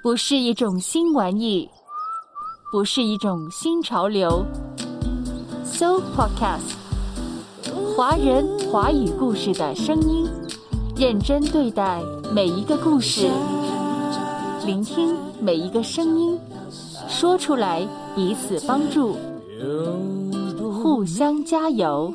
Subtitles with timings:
[0.00, 1.68] 不是一种新玩意，
[2.70, 4.46] 不是一种新潮流。
[5.64, 6.76] So Podcast，
[7.96, 10.30] 华人华语故事的声音，
[10.96, 12.00] 认真对待
[12.32, 13.28] 每一个故事，
[14.64, 16.38] 聆听每一个声音，
[17.08, 17.84] 说出来
[18.14, 19.16] 彼此帮助，
[20.80, 22.14] 互相加油。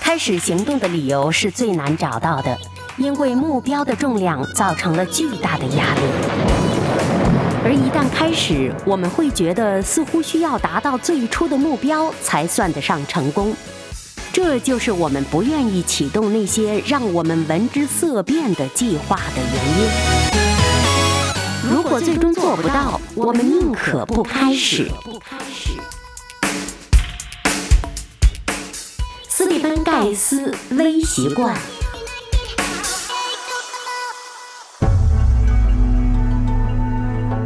[0.00, 2.58] 开始行动的理由是最难找到的。
[3.02, 6.02] 因为目标的重量造成了巨大的压力，
[7.64, 13.52] 而一旦开始，我们会觉得似乎需要达到最初的目标才算得上成功。
[14.32, 19.90] 这就是我们不愿意启动那些让我们闻之色变的计划的原因。
[21.74, 24.88] 如果最终做不到，我们宁可不开始。
[29.28, 31.58] 斯蒂芬·盖斯微习惯。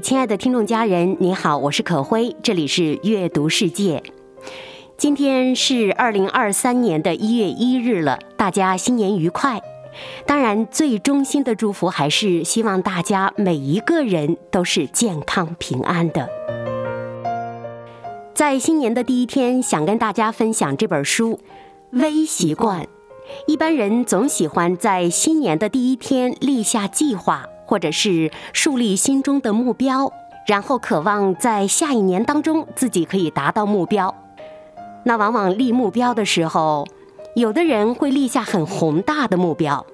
[0.00, 4.02] 亲爱的听众家人，你好，我是可辉，这里是阅读世界。
[4.96, 9.60] 今天是二零二三年的一月一日了，大家新年愉快。
[10.26, 16.28] 当然，最衷心的祝福还是希望大家每一个人都是健康平安的。
[18.34, 21.32] 在新年的第一天，想跟大家分享这本书
[21.90, 22.82] 《微习惯》。
[23.46, 27.46] 一般人总喜欢在新年的第一天立下计划。
[27.68, 30.10] 或者是树立心中的目标，
[30.46, 34.14] 然后渴望在下一年当中自己可以达到目标。
[35.04, 36.86] 那往往立目标的时候，
[37.34, 39.86] 有的人会立下很宏大的目标，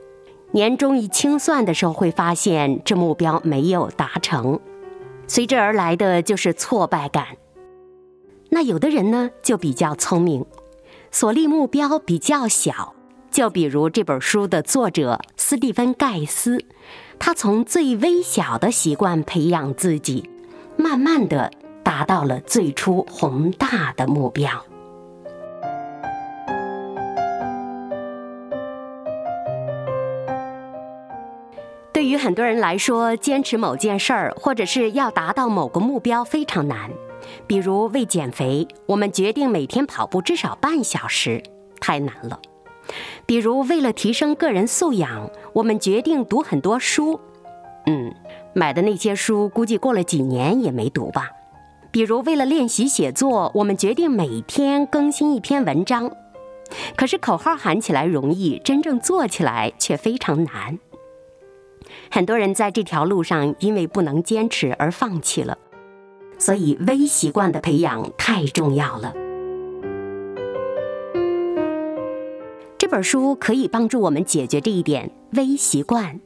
[0.53, 4.61] 年终一清算的时候会发现这目标没有达成，
[5.27, 7.27] 随之而来的就是挫败感。
[8.51, 10.47] 那有的人呢就比较聪明，
[11.11, 12.95] 所立目标比较小，
[13.33, 16.65] 就比如这本书的作者斯蒂芬·盖斯。
[17.19, 20.29] 他从最微小的习惯培养自己，
[20.77, 21.51] 慢慢的
[21.83, 24.51] 达到了最初宏大的目标。
[31.93, 36.91] 对于很多人来说，坚持某件事儿，或者是要达到某个目标非常难。
[37.47, 41.43] 比如为减肥，我们决定每天跑步至少半小时，
[41.81, 42.39] 太难了。
[43.27, 47.19] 比如，为了提升个人素养，我们决定读很多书。
[47.87, 48.15] 嗯，
[48.55, 51.31] 买的那些书估计过了几年也没读吧。
[51.91, 56.11] 比如，为了练习写作，我们决定每天更新一篇文章。
[56.97, 60.79] 可是，口号喊起来容易，真正做起来却非常难。
[62.11, 65.57] 很多人在这条路上因为不能坚持而放弃了。
[66.39, 69.15] 所以，微习惯的培养太重要了。
[72.95, 76.21] 本书可以帮助我们解决这一点微习惯。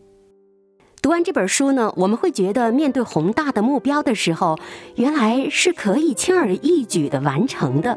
[1.00, 4.58] 读完这本书呢，我们会觉得面对宏大的目标的时候，
[4.96, 7.96] 原来是可以轻而易举的完成的。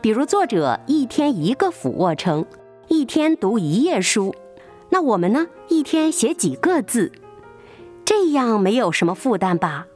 [0.00, 2.46] 比如作者一天一个俯卧撑，
[2.86, 4.32] 一天读一页书，
[4.90, 7.10] 那我们呢，一天写几个字，
[8.04, 9.88] 这样没有什么负担吧？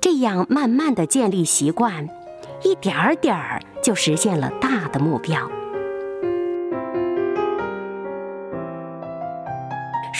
[0.00, 2.08] 这样慢慢的建立习惯，
[2.64, 5.46] 一点儿点儿就实现了大的目标。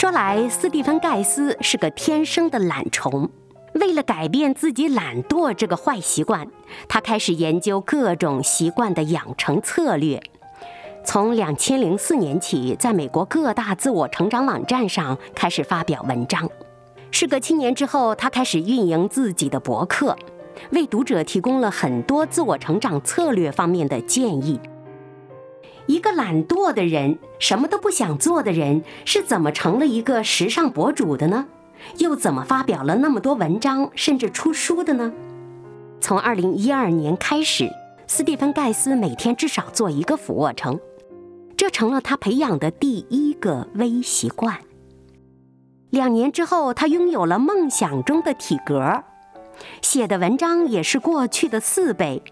[0.01, 3.29] 说来，斯蒂芬·盖斯是个天生的懒虫。
[3.75, 6.49] 为了改变自己懒惰这个坏习惯，
[6.89, 10.19] 他开始研究各种习惯的养成策略。
[11.05, 16.49] 从两千零四年起，在美国各大自我成长网站上开始发表文章。
[17.11, 20.17] 事隔七年之后，他开始运营自己的博客，
[20.71, 24.59] 为读者提供了很多自我成长策略方面的建议。
[25.91, 31.47] 一个懒惰的人，什么都不想做的人，是怎么成了一个时尚博主的呢？
[31.99, 35.13] 又怎么发表了那么多文章，甚至出书的呢？
[36.01, 37.69] 从二零一二年开始，
[38.07, 40.79] 斯蒂芬·盖斯每天至少做一个俯卧撑，
[41.57, 44.59] 这成了他培养的第一个微习惯。
[45.91, 49.03] 两年之后，他拥有了梦想中的体格，
[49.83, 52.23] 写的文章也是过去的四倍，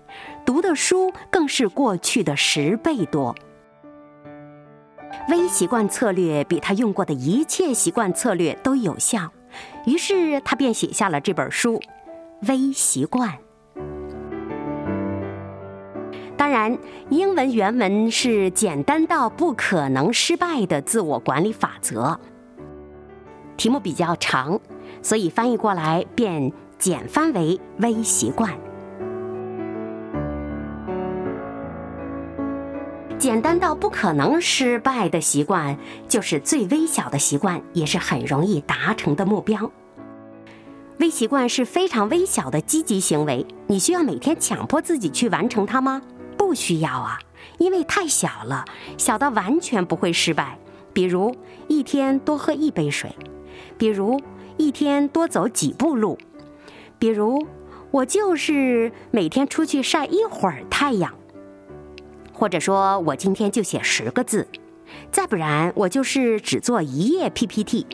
[0.46, 3.34] 读的书更是过去的十倍多。
[5.28, 9.30] 微习惯策略比他用过的一切习惯策略都有效，
[9.84, 11.74] 于是他便写下了这本书
[12.48, 13.30] 《微习惯》。
[16.36, 16.78] 当然，
[17.10, 22.18] 英文原文是简单到不可能失败的自我管理法则。
[23.58, 24.58] 题目比较长，
[25.02, 28.50] 所以翻译过来便简翻为“微习惯”。
[33.18, 35.76] 简单到不可能失败的习惯，
[36.08, 39.72] 就是最微小的习惯，也是很容易达成的目标。
[40.98, 46.00] 微习惯是非常微小的积极行为，你需要每天强迫自己去完成它吗？
[46.36, 47.18] 不需要啊，
[47.58, 48.64] 因为太小了，
[48.96, 50.56] 小到完全不会失败。
[50.92, 51.34] 比如
[51.66, 53.10] 一天多喝一杯水，
[53.76, 54.20] 比如
[54.56, 56.16] 一天多走几步路，
[57.00, 57.44] 比如
[57.90, 61.17] 我就是每天出去晒一会儿太阳。
[62.38, 64.46] 或者说我今天就写十个字，
[65.10, 67.84] 再不然我就是只做一页 PPT。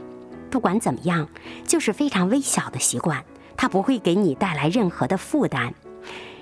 [0.51, 1.27] 不管怎么样，
[1.67, 3.25] 就是非常微小的习惯，
[3.57, 5.73] 它不会给你带来任何的负担，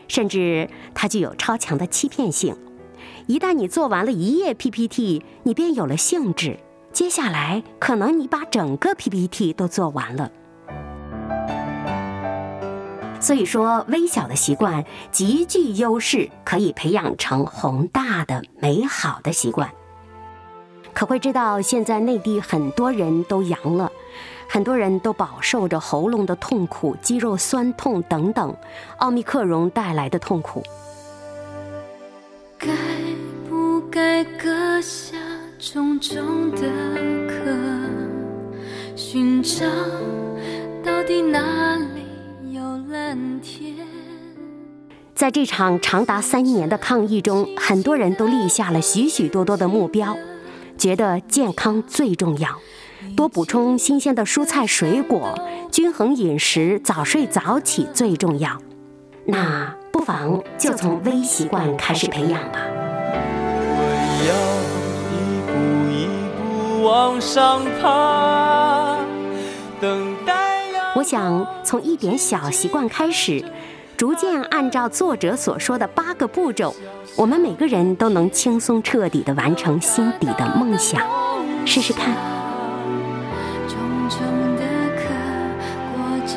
[0.08, 2.56] 甚至它具有超强的欺骗性。
[3.28, 6.58] 一旦你做完了一页 PPT，你便有了兴致，
[6.93, 10.32] 接下来可能你把整个 PPT 都做完了。
[13.22, 19.70] 所以说，微小的习惯极具优势，可以培养成宏大的、美好的习惯。
[20.92, 23.92] 可会知道，现在内地很多人都阳了，
[24.48, 28.54] 很多人都饱受着喉咙的痛苦、肌肉酸痛等等
[28.98, 30.60] 奥密克戎带来的痛苦。
[32.58, 32.68] 该
[33.48, 35.16] 不该割下
[35.60, 36.68] 重重的
[37.28, 37.56] 壳，
[38.96, 39.64] 寻找
[40.84, 41.71] 到底哪
[45.22, 50.16] 在这场长达三年的抗疫中，很多人都立下了许许多多的目标，
[50.76, 52.48] 觉得健康最重要，
[53.16, 55.38] 多补充新鲜的蔬菜水果，
[55.70, 58.60] 均衡饮食，早睡早起最重要。
[59.24, 62.58] 那不妨就从微习惯开始培养吧。
[63.78, 63.86] 我
[64.26, 64.34] 要
[65.12, 65.52] 一步
[65.92, 66.00] 一
[66.36, 68.98] 步往上爬，
[69.80, 70.42] 等待。
[70.94, 73.42] 我想从一点小习惯开始，
[73.96, 76.74] 逐渐按照作者所说的八个步骤，
[77.16, 81.00] 我们每个人都能轻松彻底的完成心底的梦想。
[81.64, 82.12] 试试看。
[83.68, 83.78] 重
[84.08, 84.18] 重
[84.56, 84.62] 的
[84.96, 85.02] 壳，
[85.94, 86.36] 裹着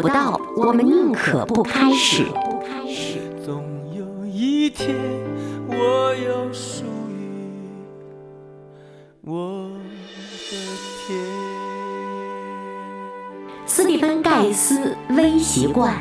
[0.00, 2.24] 不到，我们宁可不开始。
[3.44, 3.62] 总
[3.94, 4.96] 有一天，
[5.68, 7.66] 我有属于
[9.22, 9.70] 我
[10.50, 10.56] 的
[11.06, 11.18] 天。
[13.66, 15.94] 斯蒂芬·盖斯微习惯。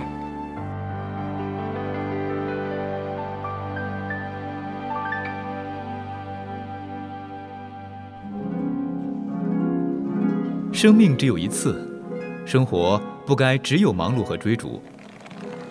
[10.71, 11.85] 生命只有一次，
[12.45, 14.81] 生活不该只有忙碌和追逐。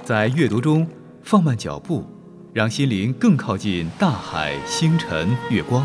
[0.05, 0.87] 在阅读中
[1.25, 2.05] 放慢脚步，
[2.53, 5.85] 让心灵更靠近大海、星辰、月光。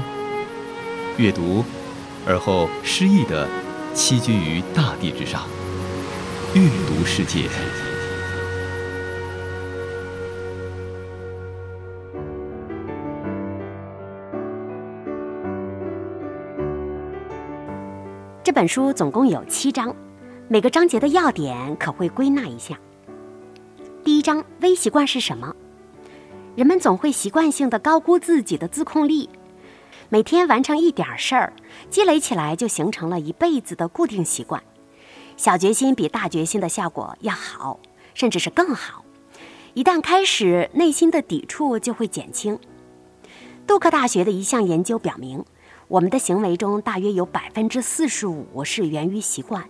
[1.18, 1.66] 阅读，
[2.28, 3.50] 而后诗意地
[3.96, 5.48] 栖居于大地之上。
[6.54, 7.50] 阅读世界。
[18.44, 19.96] 这本书总共有七章，
[20.50, 22.78] 每个章节的要点可会归纳一下。
[24.04, 25.56] 第一章：微习惯是什么？
[26.56, 29.30] 人们总会习惯性的高估自己的自控力，
[30.10, 31.54] 每天完成一点事儿，
[31.90, 34.62] 积累起来就形成了一辈子的固定习惯。
[35.38, 37.80] 小决心比大决心的效果要好，
[38.14, 39.06] 甚至是更好。
[39.74, 42.60] 一旦开始，内心的抵触就会减轻。
[43.66, 45.44] 杜克大学的一项研究表明。
[45.88, 49.64] 我们的行为中，大约有百分之四十五是源于习惯。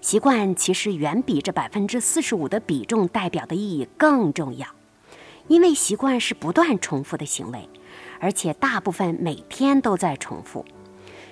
[0.00, 4.66] 习惯其实远比这百分之四十五的比重代表的意义更重要，
[5.48, 7.68] 因为习惯是不断重复的行为，
[8.20, 10.64] 而且大部分每天都在重复。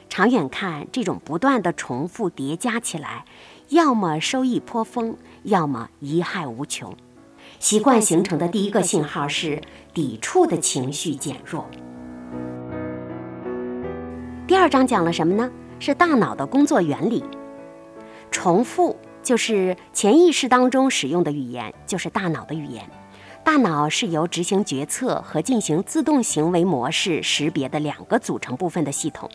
[0.08, 3.24] 长远看，这种不断的重复叠加起来，
[3.68, 6.94] 要么收益颇丰，要么贻害无穷。
[7.58, 9.60] 习惯形成的第一个信号是
[9.92, 11.68] 抵触的情绪减弱。
[14.46, 15.50] 第二章讲了什么呢？
[15.80, 17.24] 是大脑的工作原理。
[18.34, 22.84] 重复就是潜意识当中使用的语言，就是大脑的语言。
[23.44, 29.30] 大脑是由执行决策和进行自动行为模式识别的两个组成部分的系统。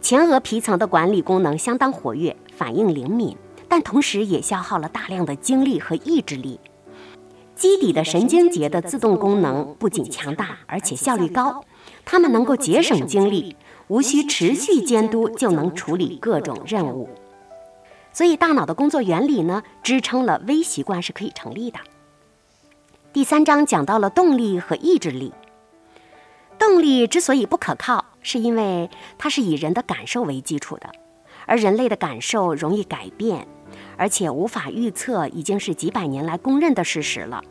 [0.00, 3.36] 前额皮层的管理功能相当活跃，反应灵敏，
[3.68, 6.58] 但同时也消耗了大量的精力和意志力。
[7.54, 11.62] 基底的神经节的自动功能不仅强大，而且效率高，
[12.04, 13.54] 它们能够节省精力，
[13.86, 17.08] 无需持续监督就能处理各种任务。
[18.14, 21.80] 所以，大脑的工作原理呢，支撑了微习惯是可以成立的。
[23.12, 25.32] 第三章讲到了动力和意志力。
[26.56, 30.88] 动力之所以不可靠，是因为它是以人的感受为基础的，
[31.44, 33.48] 而人类的感受容易改变，
[33.96, 37.42] 而且无法预测，已经是几百年来公认的事实了。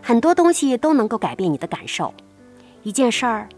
[0.00, 2.14] 很多东西都能够改变你的感受，
[2.84, 3.48] 一件事儿，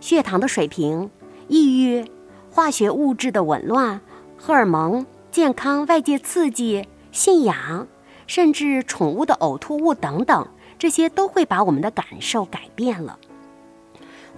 [0.00, 1.08] 血糖的水平、
[1.46, 2.04] 抑郁、
[2.50, 4.00] 化学物质的紊乱、
[4.36, 7.86] 荷尔蒙、健康、外界刺激、信仰，
[8.26, 10.48] 甚至宠物的呕吐物等等。
[10.78, 13.18] 这些都会把我们的感受改变了。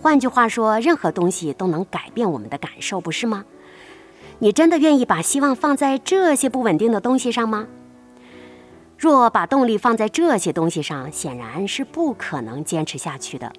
[0.02, 3.44] 换句话说，任何东西都能改变我们的感受，不是吗？
[4.40, 7.68] 你真的愿意把希望放在这些不稳定的东西上吗？
[8.96, 13.52] 若把动力放在这些东西上，显然是不可能坚持下去的。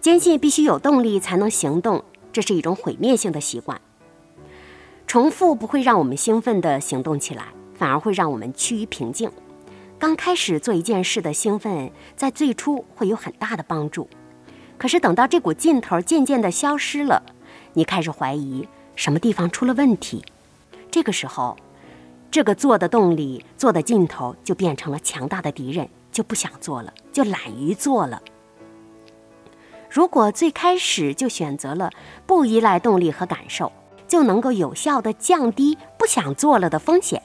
[0.00, 3.80] 坚信必须有动力才能行动，这是一种毁灭性的习惯。
[5.08, 9.32] 重复不会让我们兴奋地行动起来，反而会让我们趋于平静。
[9.98, 14.06] 刚开始做一件事的兴奋，在最初会有很大的帮助，
[14.76, 17.22] 可是等到这股劲头渐渐地消失了，
[17.72, 20.22] 你开始怀疑什么地方出了问题。
[20.90, 21.56] 这个时候，
[22.30, 28.22] 这个做的动力、做的劲头就变成了强大的敌人，就不想做了，就懒于做了。
[29.88, 31.90] 如果最开始就选择了
[32.26, 33.72] 不依赖动力和感受，
[34.08, 37.22] 就能够有效的降低不想做了的风险。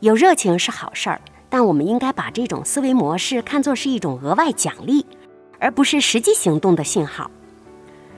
[0.00, 5.04] 有热情是好事儿，但我们应该把这种思维模式看作是一种额外奖励，
[5.58, 7.28] 而不是实际行动的信号。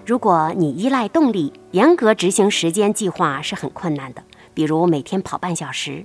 [0.05, 4.23] 如果你依赖动力，严格执行时间计划是很困难的。
[4.53, 6.05] 比如每天跑半小时，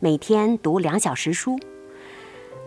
[0.00, 1.56] 每天读两小时书，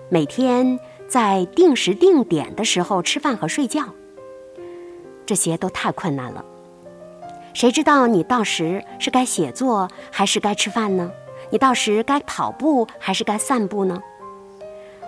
[0.09, 3.83] 每天在定时定点的时候吃饭和睡觉，
[5.25, 6.45] 这些都太困难了。
[7.57, 11.11] 谁知道你到时是该写作还是该吃饭呢？
[11.49, 13.99] 你到时该跑步还是该散步呢？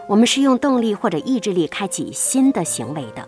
[0.07, 3.23] 我们是用动力或者意志力开启新的行为的，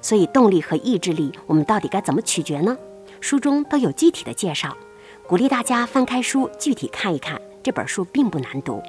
[0.00, 2.78] 所以动力和意志力，我们到底该怎么取决呢？
[3.20, 4.76] 书中都有具体的介绍，
[5.26, 7.40] 鼓励大家翻开书具体看一看。
[7.64, 8.80] 这本书并不难读。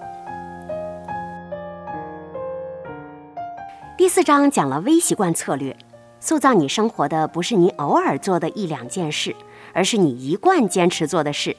[3.98, 5.76] 第四章讲了微习惯策略，
[6.20, 9.36] 塑造你生活的不是你偶尔做的一两件事，
[9.78, 11.56] 而是你一贯坚持做的事。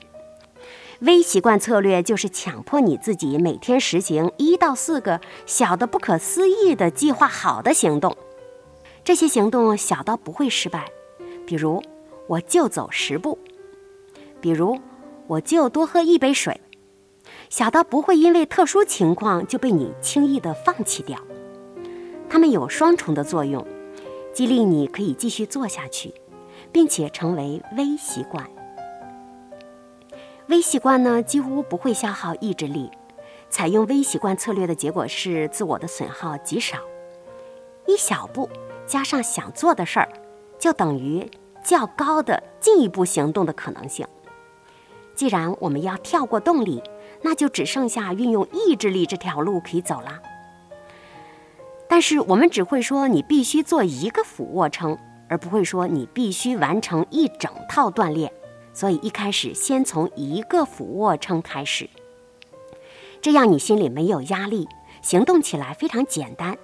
[1.02, 8.16] 微习惯策略就是强迫你自己每天实行一到四个小的不可思议的计划好的行动，
[9.04, 10.90] 这些行动小到不会失败，
[11.46, 11.80] 比如
[12.26, 13.38] 我就走十步，
[14.40, 14.76] 比如
[15.28, 16.60] 我就多喝一杯水，
[17.48, 21.16] 小到不会因为特殊情况就被你轻易的放弃掉。
[22.28, 23.64] 它们有双重的作用，
[24.34, 26.12] 激励你可以继续做下去，
[26.72, 28.48] 并且成为微习惯。
[30.48, 32.90] 微习惯呢，几乎不会消耗意志力。
[33.50, 36.78] 采用微习惯策略的结果是，自我的损耗极少。
[37.86, 38.48] 一小步
[38.86, 40.08] 加上想做的事儿，
[40.58, 41.30] 就等于
[41.64, 44.06] 较高的进一步行动的可能性。
[45.14, 46.82] 既然我们要跳过动力，
[47.22, 50.20] 那就只剩下运用意志力这条路可以走了。
[51.88, 54.98] 但是我们只会说你必须做一个俯卧撑，
[55.28, 58.32] 而不会说你必须完成一整套锻炼。
[58.72, 61.88] 所以一开始先从一个俯卧撑开始，
[63.20, 64.68] 这样你心里没有压力，
[65.02, 66.56] 行动起来非常简单。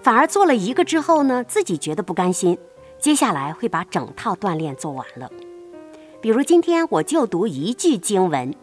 [0.00, 2.56] 反而做了一个之后呢，自己觉得不甘心，
[3.00, 5.28] 接下来会把整套锻炼做完了。
[6.20, 8.54] 比如今天我就读一句经文，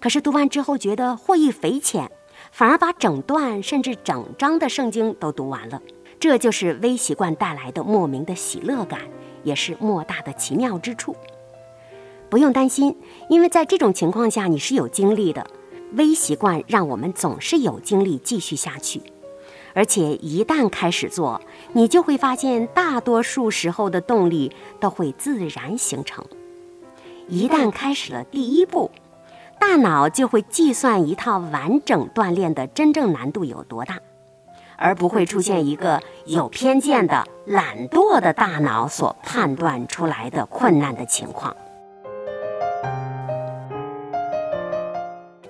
[0.00, 2.10] 可是读完之后觉得获益匪浅，
[2.50, 5.80] 反而把整段甚至整章的圣经都读完了。
[6.24, 8.98] 这就是微习惯带来的莫名的喜乐感，
[9.42, 11.14] 也是莫大的奇妙之处。
[12.30, 12.96] 不用担心，
[13.28, 15.46] 因为在这种情况下你是有精力的。
[15.92, 19.02] 微习惯让我们总是有精力继续下去，
[19.74, 21.42] 而且一旦开始做，
[21.74, 24.50] 你就会发现大多数时候的动力
[24.80, 26.24] 都会自然形成。
[27.28, 28.90] 一旦开始了第一步，
[29.60, 34.00] 大脑就会计算一套完整锻炼的真正难度有多大，
[34.76, 41.56] 而不会出现一个有偏见的懒惰的大脑所判断出来的困难的情况。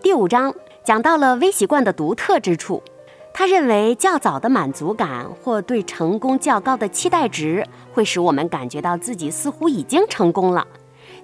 [0.02, 0.54] 第五章
[0.84, 2.82] 讲到了微习惯的独特之处。
[3.36, 10.64] 他认为较早的满足感或对成功较高的期待值，会使我们感觉到自己似乎已经成功了。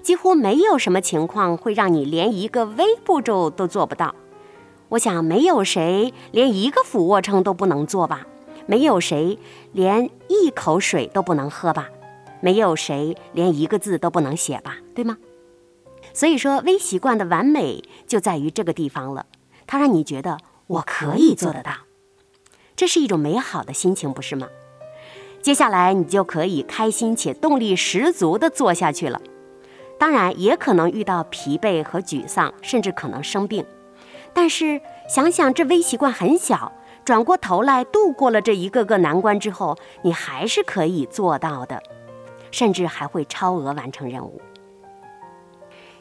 [0.02, 4.12] 几乎没有什么情况会让你连一个微步骤都做不到。
[4.90, 8.26] 我想，没有谁连一个俯卧撑都不能做吧？
[8.66, 9.38] 没有谁
[9.72, 11.88] 连一口水都不能喝吧？
[12.40, 14.78] 没有谁连一个字都不能写吧？
[14.94, 15.16] 对吗？
[16.12, 19.26] 所以说，微习惯的完美就在于这个地方了。
[19.66, 21.72] 它让你觉得我可以做得到。
[22.74, 24.48] 这是一种美好的心情，不是吗？
[25.40, 29.20] 接下来你就可以开心且动力十足地做下去了。
[29.98, 33.64] 当然，也可能遇到疲惫和沮丧，甚至可能生病。
[34.32, 36.72] 但是想想这微习惯很小，
[37.04, 41.82] 转过头来度过了这一个个难关之后，你还是可以做到的，
[42.50, 44.40] 甚至还会超额完成任务。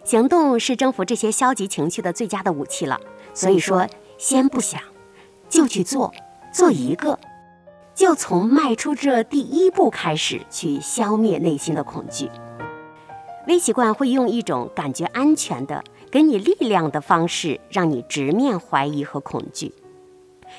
[0.03, 3.00] 行动是征服这些消极情绪的最佳的武器了。
[3.33, 4.81] 所以说，先不想，
[5.48, 6.12] 就去做。
[6.51, 7.19] 做一个，
[7.93, 12.27] 就从迈出这第一步开始，去消灭内心的恐惧。
[13.48, 19.74] 微习惯会用一种感觉安全的、给你力量的方式，让你直面怀疑和恐惧。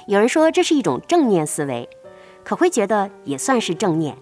[0.07, 1.89] 有人说这是一种正念思维，
[2.45, 4.17] 可会觉得也算是正念。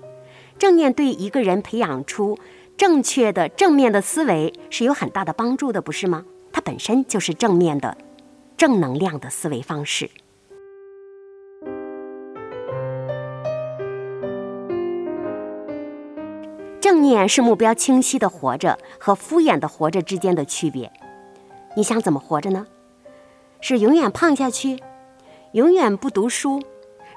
[0.58, 2.38] 正念对一个人培养出
[2.76, 6.24] 正确的正面的思维是有很大的帮助的，不是吗？
[6.50, 7.96] 它本身就是正面的、
[8.56, 10.10] 正能量的思维方式。
[16.80, 20.90] 正念是目标清晰的活着和敷衍的活着之间的区别。
[21.78, 22.66] 你想怎么活着呢？
[23.60, 24.82] 是永远胖下去，
[25.52, 26.60] 永远不读书，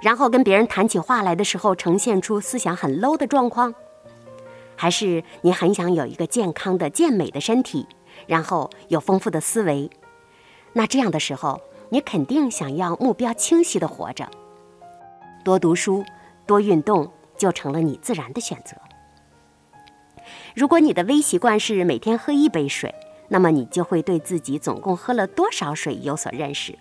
[0.03, 3.73] 然后跟别人谈起话来的时候呈现出思想很 low 的状况，
[4.75, 7.87] 还是你很想有一个健康的健美的身体，
[8.27, 9.89] 然后有丰富的思维？
[10.73, 11.59] 那这样的时候，
[11.89, 14.29] 你肯定想要目标清晰的活着。
[15.43, 16.05] 多读书，
[16.45, 18.77] 多运动，就成了你自然的选择。
[20.53, 22.93] 如果你的微习惯是每天喝一杯水，
[23.33, 26.77] 那么你就会对自己总共喝了多少水有所认识。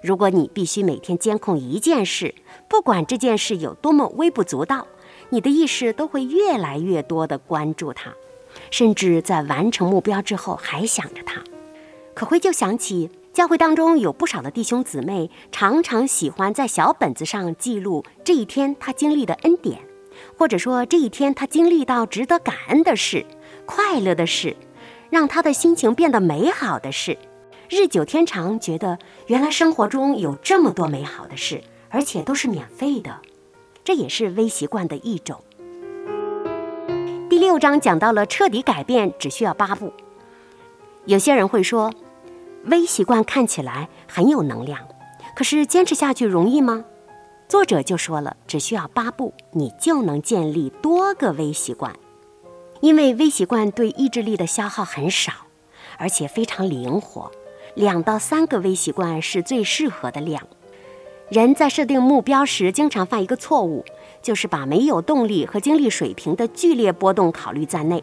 [0.00, 2.32] 如果你必须每天监控一件事，
[2.68, 4.86] 不管这件事有多么微不足道，
[5.30, 8.14] 你的意识都会越来越多的关注它，
[8.70, 11.42] 甚至在完成目标之后还想着它。
[12.14, 19.80] 可会就想起教会当中有不少的弟兄姊妹，常常喜欢在小本子上记录这一天他经历的恩典。
[20.36, 23.26] 或者说这一天他经历到值得感恩的事、
[23.64, 24.54] 快乐的事，
[25.10, 27.18] 让他的心情变得美好的事，
[27.68, 33.18] 日久天长，觉得原来生活中有这么多美好的事，而且都是免费的，
[33.82, 35.42] 这也是微习惯的一种。
[37.28, 39.92] 第六章讲到了彻底改变只需要八步。
[41.06, 41.92] 有些人会说，
[42.66, 44.86] 微习惯看起来很有能量，
[45.34, 46.84] 可是坚持下去容易吗？
[47.48, 51.92] 作者就说了，只需要八步，你就能建立多个微习惯。
[52.80, 55.32] 因为微习惯对意志力的消耗很少，
[55.98, 57.30] 而且非常灵活，
[57.74, 60.46] 两到三个微习惯是最适合的量。
[61.28, 63.84] 人在设定目标时，经常犯一个错误，
[64.22, 68.02] 就是把没有动力和精力水平的剧烈波动考虑在内。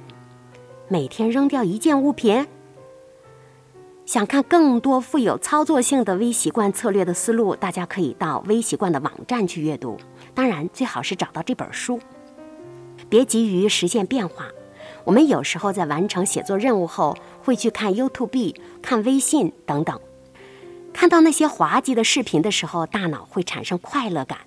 [0.87, 2.47] 每天扔掉一件物品。
[4.05, 9.97] 想看更多富有操作性的微习惯策略的思路，大家可以到微习惯的网站去阅读。
[10.33, 11.99] 当然，最好是找到这本书。
[13.09, 14.47] 别急于实现变化。
[15.07, 19.97] 我们有时候在完成写作任务后，会去看 YouTube、看微信等等。
[20.91, 24.39] 看到那些滑稽的视频的时候，大脑会产生快乐感。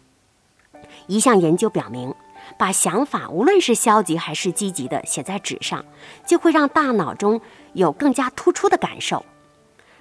[1.06, 2.14] 一项研究表明，
[2.58, 5.82] 把想法无论是消极还是积极的写在纸上，
[6.26, 7.40] 就会让大脑中
[7.72, 9.24] 有更加突出的感受。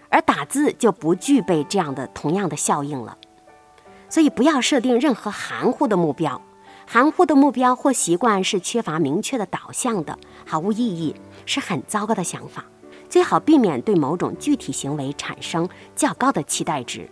[0.09, 3.17] 而打字就不具备这样的同样的效应了，
[4.09, 6.41] 所以不要设定任何含糊的目标。
[6.91, 11.13] 含糊的目标或习惯是缺乏明确的导向的，毫无意义，
[11.45, 12.65] 是很糟糕的想法。
[13.07, 17.07] 最好避免对某种具体行为产生较高的期待值。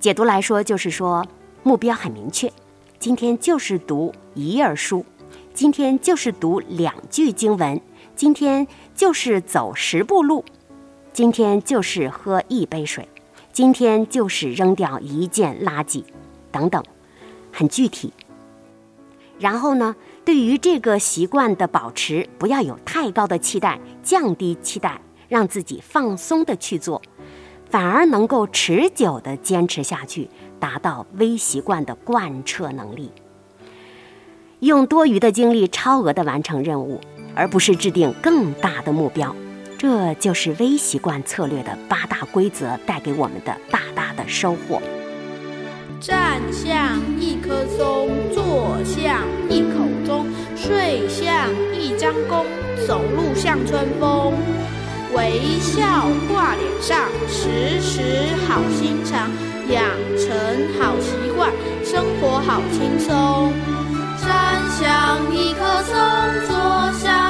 [0.00, 1.24] 解读来说，就是说
[1.62, 2.52] 目标很明确，
[2.98, 5.06] 今天就是读一页书，
[5.54, 7.80] 今天就是读两句经文，
[8.16, 10.44] 今天就是走十步路。
[11.12, 13.08] 今天就是喝一杯水，
[13.52, 16.02] 今天就是扔掉一件垃圾，
[16.50, 16.82] 等等，
[17.52, 18.12] 很具体。
[19.38, 19.94] 然后呢，
[20.24, 27.02] 对于这个习惯的保持，不要有太高的期待，降低期待，让自己放松的去做，
[27.68, 33.12] 反而能够持久的坚持下去，达到微习惯的贯彻能力。
[34.60, 36.98] 用多余的精力超额的完成任务，
[37.34, 39.36] 而不是制定更大的目标，
[39.76, 44.80] 这就是微习惯策略的八大规则带给我们的大大的收获。
[46.00, 52.44] 站像一棵松，坐像一口钟，睡像一张弓，
[52.86, 54.34] 走路像春风。
[55.14, 58.00] 微笑挂脸上，时时
[58.46, 59.30] 好心肠，
[59.70, 59.82] 养
[60.18, 60.28] 成
[60.78, 61.50] 好习惯，
[61.82, 63.52] 生活好轻松。
[64.18, 65.94] 站像一棵松，
[66.46, 67.25] 坐像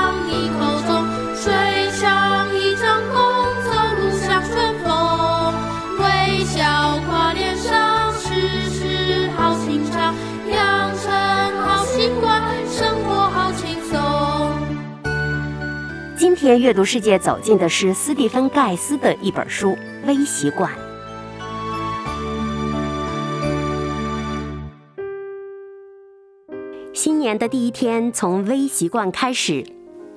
[16.46, 19.70] 天阅读世界走进的是斯蒂芬·盖斯的一本书
[20.06, 20.70] 《微习惯》。
[26.94, 29.66] 新年的第一天，从微习惯开始。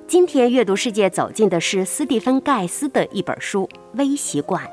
[0.06, 4.64] 今天阅读世界走进的是斯蒂芬·盖斯的一本书《微习惯》。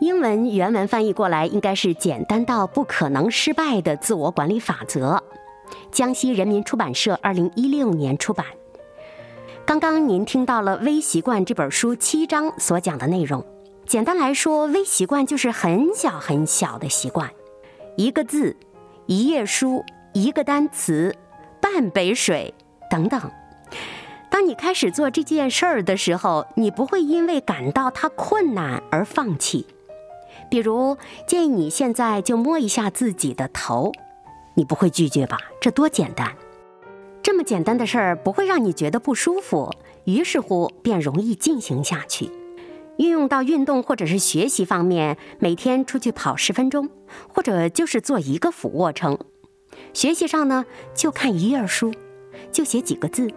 [0.00, 5.22] 英文原文翻译过来应该是“简单到不可能失败的自我管理法则”。
[5.92, 8.46] 江西人民出版社二零一六年出版。
[9.72, 13.42] 刚刚您听到了《微习惯》这本书七章所讲的内容。
[13.86, 17.30] 简单来说，微习惯就是很小很小的习惯，
[17.96, 18.54] 一个字，
[19.06, 19.82] 一页书。
[20.12, 21.16] 一个单词，
[21.58, 22.52] 半杯水，
[22.90, 23.18] 等等。
[24.28, 29.66] 当你开始做这件事儿的时候，你不会因为感到它困难而放弃。
[30.50, 33.90] 比如，建议你现在就摸一下自己的头，
[34.52, 35.38] 你不会拒绝吧？
[35.62, 36.30] 这多简单！
[37.32, 39.70] 这么简单的事儿不会让你觉得不舒服，
[40.04, 42.28] 于是乎便容易进行下去。
[42.98, 46.90] 运用到运动或者是学习方面，每天出去跑十分钟，
[47.32, 49.18] 或者就是做一个俯卧撑。
[49.94, 51.90] 学习上呢，就看一页书，
[52.52, 53.30] 就写几个字，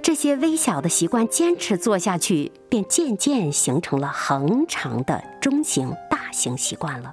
[0.00, 7.12] 这些微小的习惯坚持做下去，便渐渐形成了恒长的中型、大型习惯了。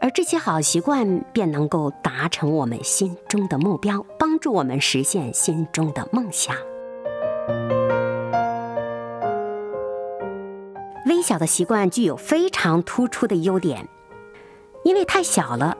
[0.00, 6.54] 而这些好习惯便能够达成我们心中的目标，帮助我们实现心中的梦想。
[11.06, 13.88] 微小的习惯具有非常突出的优点，
[14.84, 15.76] 因为太小了。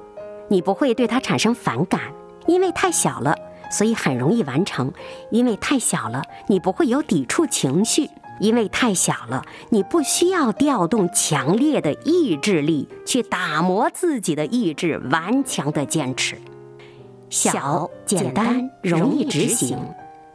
[0.49, 2.01] 你不会对它产生反感，
[2.47, 3.37] 因为太小了，
[3.71, 4.89] 所以很容易完成；
[5.31, 8.07] 因为太小了，你不会有抵触情绪；
[8.41, 16.37] 因为太小了，你不需要调动强烈的意志力去打磨自己的意志，顽强的坚持。
[17.31, 19.79] 小、简单、容易执行，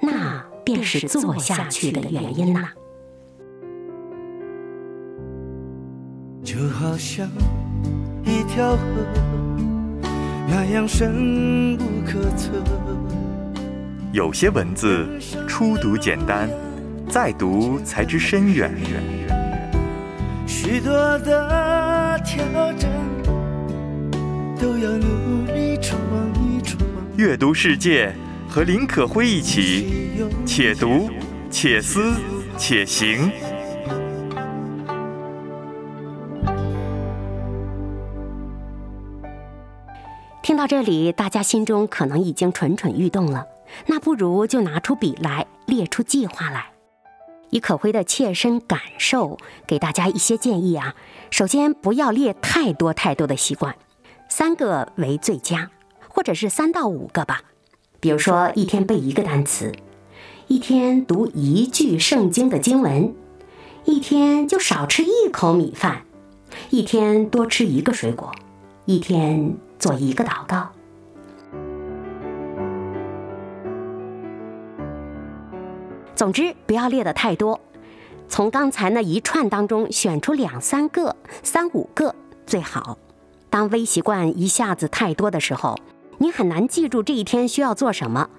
[0.02, 2.70] 那便是做下去的原因呐。
[6.44, 7.28] 就好像
[8.24, 8.84] 一条河。
[10.46, 12.52] 那样深不可测。
[14.12, 15.08] 有些文字
[15.48, 16.48] 初读简单，
[17.10, 18.74] 再读才知深远。
[20.48, 22.90] 许多的挑战
[24.60, 26.00] 都要努力闯
[26.36, 26.80] 一闯。
[27.18, 28.14] 阅读世界，
[28.50, 31.10] 和林可辉一起，且读
[31.50, 32.14] 且思
[32.58, 33.32] 且行。
[40.42, 43.46] 听到这里，大家心中可能已经蠢蠢欲动了。
[43.86, 46.73] 那不如就拿出笔来，列出计划来，
[47.54, 49.38] 以可辉的切身感受
[49.68, 50.96] 给大家一些建议啊。
[51.30, 53.76] 首先，不要列太多太多的习惯，
[54.28, 55.70] 三个为最佳，
[56.08, 57.44] 或者是三到五个吧。
[58.00, 59.72] 比如说，一天背一个单词，
[60.48, 63.14] 一天读一句圣经的经文，
[63.86, 66.06] 一天就少吃一口米饭，
[66.72, 68.34] 一天多吃一个水果，
[68.86, 69.56] 一天。
[69.80, 70.70] 做一个祷告。
[76.24, 77.60] 总之，不要列的太多，
[78.30, 82.98] 从刚才那一串当中选出两三个、三五个最好。
[83.50, 85.78] 当微习惯一下子太多的时候，
[86.20, 88.30] 你很难记住这一天需要做什么，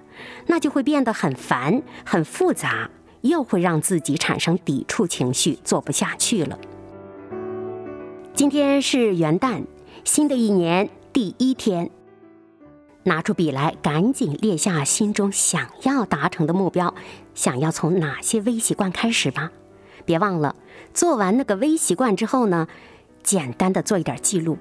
[0.47, 2.89] 那就会变得很烦、很复杂，
[3.21, 6.57] 又会让自己产生抵触情绪，做不下去了。
[8.33, 9.63] 今天是元旦，
[10.03, 10.89] 新的一年。
[11.13, 11.91] 第一天，
[13.05, 16.93] 拿出笔来，赶紧列下心中想要达成的目标，
[17.35, 19.51] 想要从哪些微习惯开始吧。
[20.05, 20.55] 别忘了，
[20.91, 22.67] 做完那个微习惯之后呢，
[23.21, 24.57] 简单的做一点记录。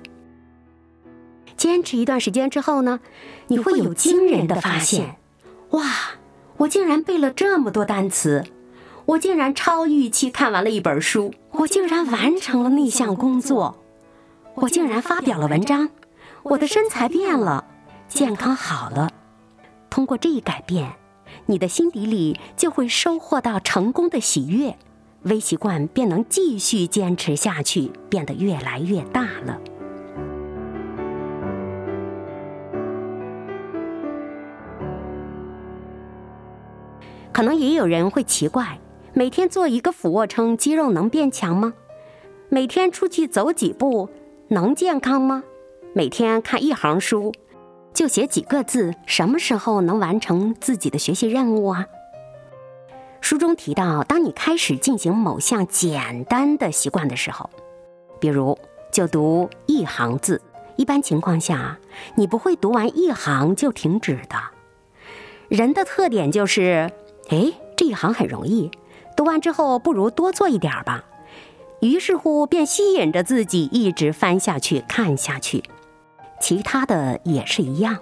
[1.56, 3.00] 坚持一段时间之后呢，
[3.46, 5.16] 你会有惊人的发现。
[5.70, 5.82] 哇，
[6.58, 8.44] 我竟然背了这么多单词，
[9.06, 13.82] 我竟然超预期看完了一本书，我竟然完成了那项工作，
[14.56, 15.88] 我竟然发表了文章。
[16.42, 17.64] 我的身材变了，
[18.08, 19.10] 健康好了。
[19.90, 20.92] 通过这一改变，
[21.46, 24.76] 你的心底里就会收获到成功的喜悦，
[25.22, 29.60] 微习惯便能继续坚持下去，变得越来越大了。
[37.32, 38.78] 可能也有人会奇怪，
[39.12, 41.74] 每天做一个俯卧撑，肌肉能变强吗？
[42.48, 44.08] 每天出去走几步，
[44.48, 45.42] 能健康吗？
[45.92, 47.32] 每天看一行书，
[47.94, 51.86] 就写几个字，什么时候能完成自己的学习任务啊？
[53.20, 57.48] 书中提到，当你开始进行某项简单的习惯的时候，
[58.20, 58.58] 比如
[58.92, 60.42] 就读一行字，
[60.76, 61.78] 一般情况下，
[62.16, 64.36] 你不会读完一行就停止的。
[65.48, 66.90] 人的特点就是。
[67.30, 68.70] 哎，这一行很容易，
[69.16, 71.06] 读完之后不如多做一点吧。
[71.80, 75.64] 于是乎，便吸引着自己一直翻下去看下去。
[76.40, 77.98] 其他的也是一样，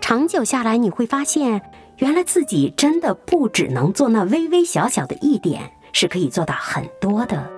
[0.00, 1.62] 长久下来你会发现，
[1.98, 7.50] 原来自己真的不只能做那微微小小的一点，是可以做到很多的。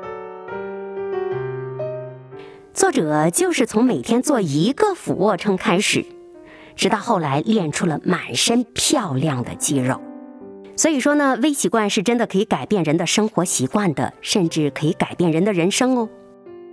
[2.73, 6.07] 作者就是从每天做一个俯卧撑开始，
[6.77, 10.01] 直到后来练出了满身漂亮的肌肉。
[10.77, 16.09] 所以说呢，微习惯是真的可以改变人的生活习惯的，甚至可以改变人的人生哦。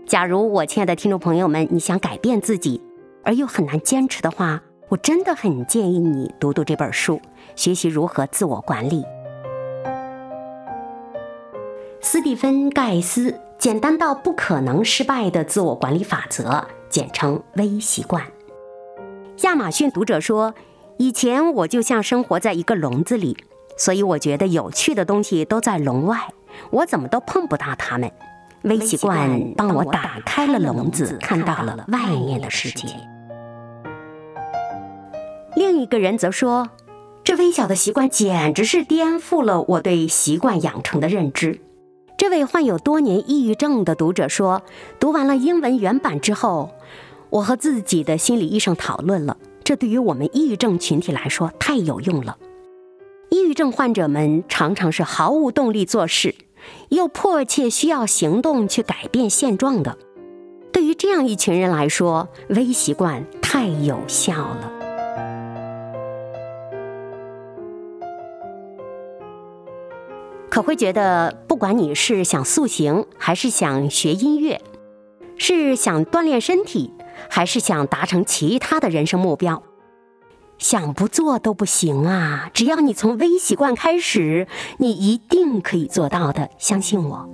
[0.05, 2.79] 假如我亲爱的听众朋友们，你想改变自己，
[3.27, 7.19] 而又很难坚持的话，我真的很建议你读读这本书，
[7.57, 9.03] 学习如何自我管理。
[11.99, 18.23] 斯蒂芬·盖斯简单到不可能失败的自我管理法则，简称微习惯。
[19.41, 20.55] 亚马逊读者说
[20.95, 23.35] ：“以前我就像生活在一个笼子里。”
[23.75, 26.29] 所以我觉得有趣的东西都在笼外，
[26.71, 28.09] 我怎么都碰不到它们。
[28.61, 32.87] 微习惯帮我打开了笼子，看到了外面的世界。
[35.57, 36.69] 另一个人则说
[37.25, 41.59] ：“这微小的习惯简直是颠覆了我对习惯养成的认知。”
[42.15, 44.61] 这位患有多年抑郁症的读者说
[45.01, 46.69] ：“读完了英文原版之后，
[47.31, 52.37] 我和自己的心理医生讨论了，这对于我们抑郁症群体来说太有用了。”
[53.31, 56.35] 抑郁症患者们常常是毫无动力做事，
[56.89, 59.97] 又迫切需要行动去改变现状的。
[60.71, 64.76] 对于这样一群人来说，微习惯太有效了。
[70.49, 74.61] 可会觉得，不管你是想塑形，还是想学音乐，
[75.37, 76.93] 是想锻炼身体，
[77.29, 79.61] 还是想达成其他的人生目标。
[80.57, 82.49] 想不做都不行啊！
[82.53, 84.47] 只要你从微习惯开始，
[84.79, 87.29] 你一定可以做到的，相信我。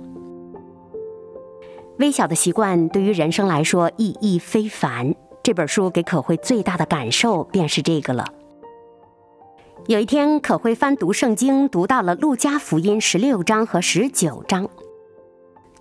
[1.98, 5.14] 微小的习惯对于人生来说意义非凡。
[5.42, 8.26] 这本书给可慧最大的感受便是这个了。
[9.86, 14.66] 有一天，可会翻读圣经，读到了《路加福音》十六章和十九章。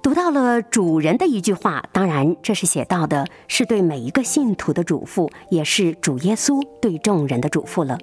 [0.02, 7.98] 读到了主人的一句话，当然这是写到的，是对每一个信徒的嘱咐，也是主耶稣对众人的嘱咐了。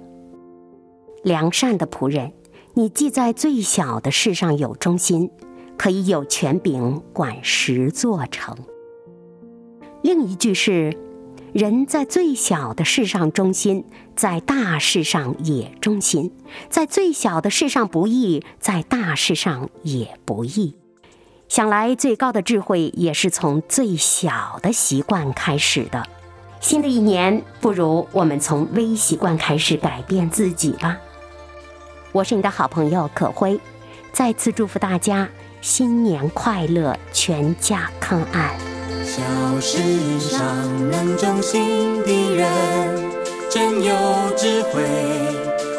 [1.23, 2.33] 良善的仆人，
[2.73, 5.29] 你既在最小的事上有忠心，
[5.77, 8.57] 可以有权柄管十座城。
[10.01, 10.97] 另一句是，
[11.53, 13.83] 人在最小的事上忠心，
[14.15, 16.31] 在大事上也忠心；
[16.69, 20.77] 在最小的事上不易，在大事上也不易。
[21.49, 26.07] 想来，最高的智慧也是从最小的习惯开始的。
[26.61, 30.97] 新的一年，不如我们从微习惯开始改变自己吧。
[32.13, 33.59] 我是你的好朋友可辉，
[34.13, 35.27] 再次祝福大家
[35.59, 38.70] 新年快乐，全家康安。
[39.13, 39.21] 小
[39.59, 39.77] 世
[40.21, 40.39] 上
[40.89, 42.47] 能忠心的人，
[43.49, 43.93] 真有
[44.37, 44.81] 智慧，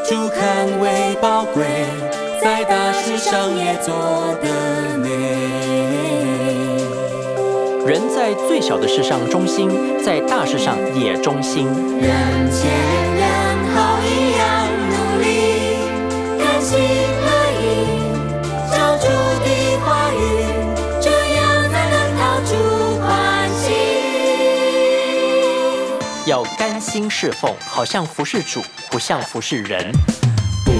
[0.06, 1.64] 主看为宝贵，
[2.42, 5.08] 在大事上也做得美。
[7.86, 9.70] 人在最小的事上忠心，
[10.04, 11.66] 在大事上也忠心。
[12.02, 12.68] 人前
[26.24, 29.90] 要甘心侍奉，好像服侍主，不像服侍人。
[30.64, 30.70] 不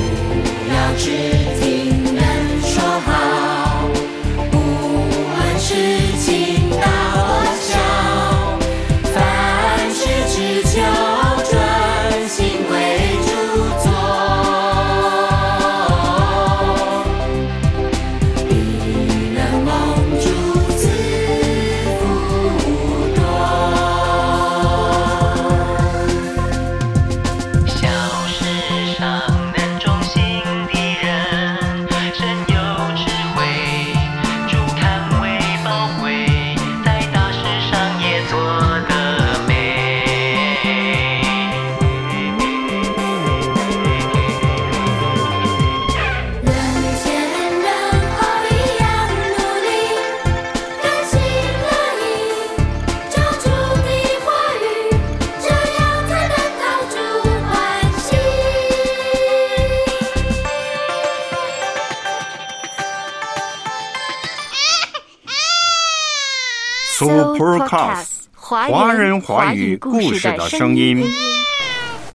[0.73, 0.95] 要
[68.69, 71.03] 华人华语故事的声音。